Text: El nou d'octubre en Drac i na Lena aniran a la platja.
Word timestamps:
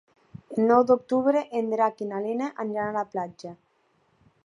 El 0.55 0.63
nou 0.71 0.85
d'octubre 0.91 1.45
en 1.61 1.69
Drac 1.75 2.03
i 2.07 2.09
na 2.15 2.25
Lena 2.27 2.51
aniran 2.67 2.91
a 2.91 2.99
la 3.01 3.07
platja. 3.15 3.57